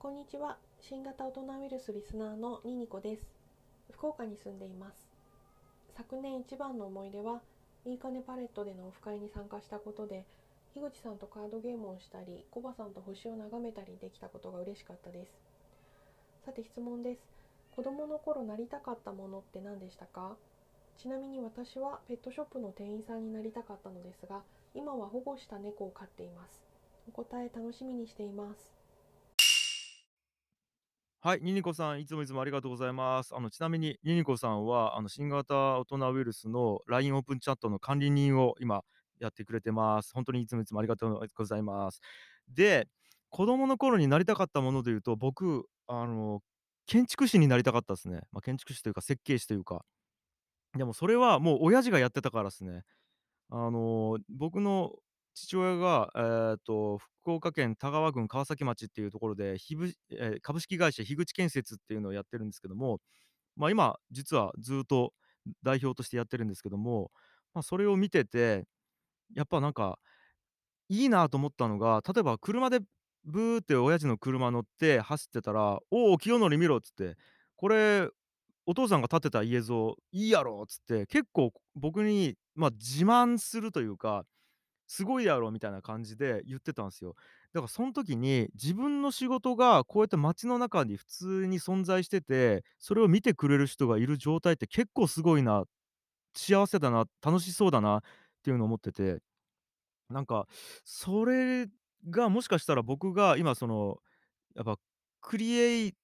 [0.00, 0.58] こんにちは。
[0.80, 3.22] 新型大人ウイルスリスナーのニニコです。
[3.90, 5.10] 福岡に住んでいます。
[5.96, 7.40] 昨年一番の思い出は、
[7.84, 10.24] いいかねパレットでのオフ会に参加したことで、
[10.72, 15.32] 樋口さんとカードゲームをしたり、コバさんと星を眺めたりできたことが嬉しかったです。
[16.46, 17.20] さて質問です。
[17.74, 20.36] 子供の頃なりたかったものって何でしたか？
[20.96, 24.42] ちなみに私はペットショップの店員さんになりたかったのですが、
[24.76, 26.62] 今は保護した猫を飼っています。
[27.08, 28.78] お答え楽しみにしています。
[31.20, 33.34] はい、ニニコさん、いつもいつもありがとうございます。
[33.34, 38.84] あの、ちなみに、ニニコさんは、あの、新型大人ウイルスの LINE オープンチャットの管理人を今
[39.18, 40.12] やってくれてます。
[40.14, 42.00] 本当にいつもいつもありがとうございます。
[42.48, 42.86] で、
[43.30, 46.40] 子供の頃になりたかったもので言うと、僕、あの、
[46.86, 48.20] 建築士になりたかったですね。
[48.30, 49.84] まあ、建築士というか設計士というか。
[50.76, 52.84] でもそれはもう親父がやってたからですね。
[53.50, 54.92] あの、僕の
[55.46, 63.00] 父親が、えーと、福岡県田川郡川崎町っていうところで、ひぶえー株式会社樋口建設っていうのをやってるんですけども、
[63.56, 65.14] まあ、今実はずっと
[65.64, 67.12] 代表としてやってるんですけども、
[67.54, 68.66] まあ、それを見てて、
[69.34, 69.98] やっぱなんか
[70.88, 72.80] いいなと思ったのが、例えば車で
[73.24, 77.16] ブーって親父の車乗って走ってたら「おお、清則見ろ」っつって、
[77.56, 78.08] 「これ
[78.66, 84.24] お父さんが建てた家ぞ、いいやろ」っつって、結構僕に、ま、自慢するというか
[84.88, 87.14] すごいやろみたいな感じで言ってたんすよ。
[87.52, 95.64] だからそん時に、自分の仕事がこうやって街の中に普通に存在してて、それを見てくれる人がいる状態って結構すごいな、
[96.34, 98.00] 幸せだな、楽しそうだなっ
[98.44, 99.20] ていうのを思ってて、
[100.10, 100.46] なんか、
[100.84, 101.68] それ
[102.10, 103.98] がもしかしたら僕が今その、
[104.56, 104.78] やっぱ
[105.20, 105.94] クリエイ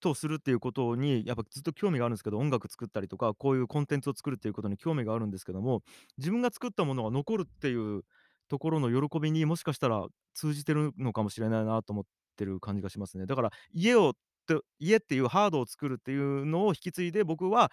[0.00, 5.82] とするっていうことに、やっぱずっと興味があるんですけど、音楽作ったりとか、こういうコンテンツを作るっていうことに興味があるんですけども、
[6.18, 8.02] 自分が作ったものが残るっていう
[8.48, 12.04] ところの喜びに、もしかしたら通じてるのかもしれないなと思っ
[12.36, 13.26] てる感じがしますね。
[13.26, 14.14] だから家をっ
[14.46, 17.70] て家っていうハードを作るっていうのを引き継いで、僕は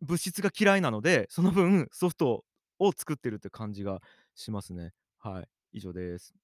[0.00, 2.44] 物質が嫌いなので、その分ソフト
[2.78, 4.00] を作ってるって感じが
[4.34, 4.92] しますね。
[5.18, 6.34] はい、以上です。